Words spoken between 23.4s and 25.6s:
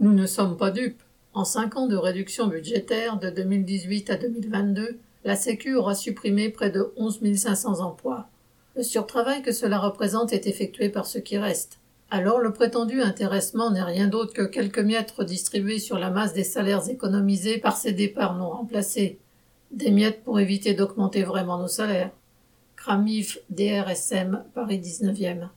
DRSM, Paris 19e.